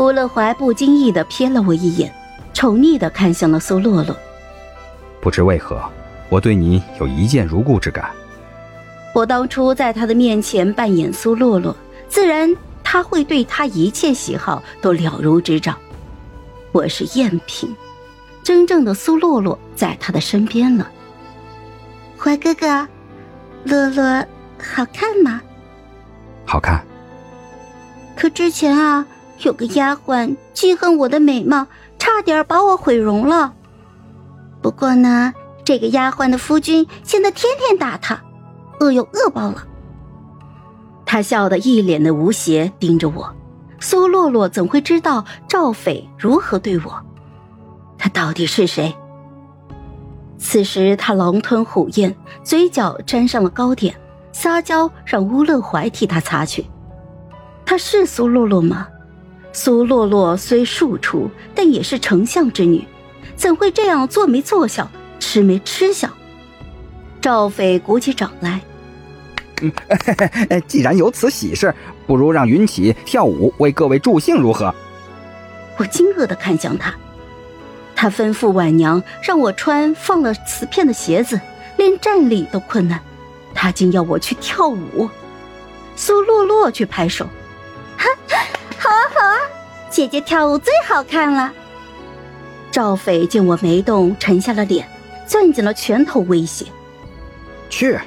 [0.00, 2.10] 吴乐怀不经意的瞥了我一眼，
[2.54, 4.16] 宠溺的看向了苏洛洛。
[5.20, 5.78] 不知为何，
[6.30, 8.10] 我对你有一见如故之感。
[9.14, 11.76] 我当初在他的面前扮演苏洛洛，
[12.08, 15.76] 自然他会对他一切喜好都了如指掌。
[16.72, 17.76] 我是赝品，
[18.42, 20.90] 真正的苏洛洛在他的身边了。
[22.16, 22.88] 怀哥哥，
[23.64, 24.24] 洛洛
[24.58, 25.42] 好看吗？
[26.46, 26.82] 好看。
[28.16, 29.06] 可之前啊。
[29.42, 31.66] 有个丫鬟记恨我的美貌，
[31.98, 33.54] 差点把我毁容了。
[34.60, 35.32] 不过呢，
[35.64, 38.20] 这个丫鬟的夫君现在天天打她，
[38.80, 39.66] 恶有恶报了。
[41.06, 43.34] 他笑得一脸的无邪，盯着我。
[43.80, 47.02] 苏洛洛怎会知道赵斐如何对我？
[47.98, 48.94] 他到底是谁？
[50.38, 53.94] 此时他狼吞虎咽，嘴角沾上了糕点，
[54.32, 56.66] 撒娇让乌乐怀替他擦去。
[57.64, 58.86] 他是苏洛洛吗？
[59.52, 62.84] 苏洛洛虽庶出，但也是丞相之女，
[63.34, 64.88] 怎会这样做没做相，
[65.18, 66.10] 吃没吃相？
[67.20, 68.60] 赵斐鼓起掌来，
[69.60, 69.72] 嗯，
[70.66, 71.74] 既然有此喜事，
[72.06, 74.74] 不如让云起跳舞为各位助兴，如何？
[75.76, 76.94] 我惊愕的看向他，
[77.96, 81.40] 他吩咐婉娘让我穿放了瓷片的鞋子，
[81.76, 83.00] 连站立都困难，
[83.52, 85.08] 他竟要我去跳舞。
[85.96, 87.26] 苏洛洛却拍手。
[89.90, 91.52] 姐姐跳舞最好看了。
[92.70, 94.88] 赵斐见我没动，沉下了脸，
[95.26, 96.64] 攥紧了拳头，威胁
[97.68, 97.98] ：“去！”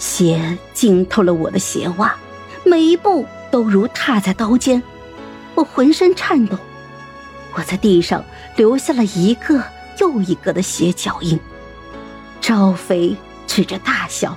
[0.00, 2.16] 血浸透了我的鞋袜，
[2.64, 4.82] 每一步都如踏在刀尖，
[5.54, 6.58] 我浑身颤抖。
[7.54, 8.24] 我在地上
[8.56, 9.62] 留下了一个
[9.98, 11.38] 又一个的血脚印。
[12.40, 14.36] 赵斐指着大笑：“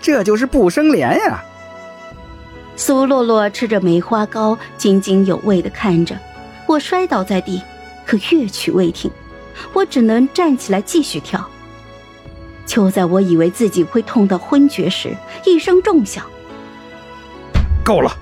[0.00, 1.42] 这就是不生莲呀！”
[2.76, 6.18] 苏洛洛吃着梅花糕，津津有味的看着
[6.66, 7.62] 我摔倒在地，
[8.06, 9.10] 可乐曲未停，
[9.72, 11.46] 我只能站起来继续跳。
[12.64, 15.14] 就在我以为自己会痛到昏厥时，
[15.44, 16.24] 一声重响，
[17.84, 18.16] 够了！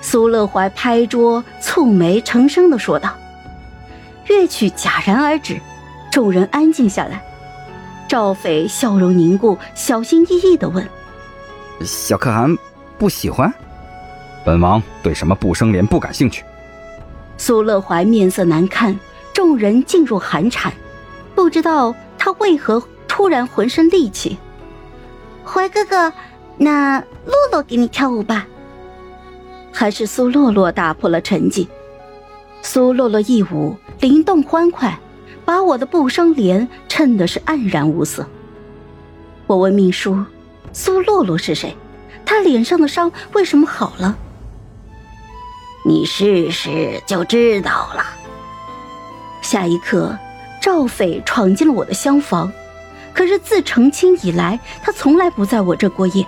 [0.00, 3.14] 苏乐怀拍桌，蹙眉成声的说道。
[4.26, 5.60] 乐曲戛然而止，
[6.10, 7.22] 众人安静下来。
[8.08, 10.88] 赵斐笑容凝固，小心翼翼的问
[11.84, 12.56] ：“小可汗
[12.98, 13.52] 不喜欢？”
[14.46, 16.44] 本王对什么不生莲不感兴趣。
[17.36, 18.96] 苏乐怀面色难看，
[19.34, 20.72] 众人噤若寒蝉，
[21.34, 24.38] 不知道他为何突然浑身戾气。
[25.44, 26.12] 怀哥哥，
[26.56, 28.46] 那洛洛给你跳舞吧。
[29.72, 31.66] 还是苏洛洛打破了沉寂。
[32.62, 34.96] 苏洛洛一舞灵动欢快，
[35.44, 38.24] 把我的不生莲衬的是黯然无色。
[39.48, 40.24] 我问秘书
[40.72, 41.76] ：“苏洛洛是谁？
[42.24, 44.16] 他脸上的伤为什么好了？”
[45.86, 48.04] 你试试就知道了。
[49.40, 50.18] 下一刻，
[50.60, 52.52] 赵斐闯进了我的厢房，
[53.14, 56.26] 可是自成亲以来，他从来不在我这过夜。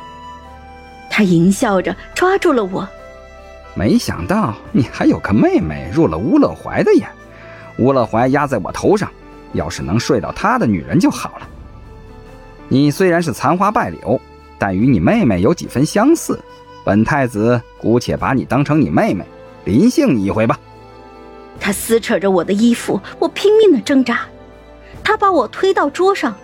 [1.10, 2.88] 他淫笑着抓住了我，
[3.74, 7.08] 没想到你还有个妹妹入了乌乐怀的眼。
[7.78, 9.10] 乌乐怀压在我头上，
[9.54, 11.48] 要是能睡到他的女人就好了。
[12.68, 14.20] 你虽然是残花败柳，
[14.56, 16.40] 但与你妹妹有几分相似。
[16.84, 19.24] 本太子姑且把你当成你妹妹。
[19.64, 20.58] 临幸你一回吧。
[21.60, 24.26] 他撕扯着我的衣服，我拼命的挣扎。
[25.02, 26.36] 他把我推到桌上，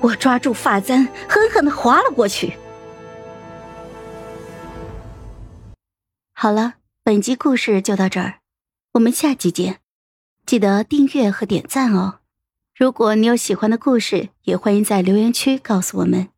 [0.00, 2.52] 我抓住发簪，狠狠的划了过去。
[6.34, 8.40] 好了，本集故事就到这儿，
[8.94, 9.78] 我们下集见。
[10.44, 12.20] 记得订阅和点赞哦。
[12.76, 16.28] 如果你有喜欢的故事，也欢迎在留言区告诉我们。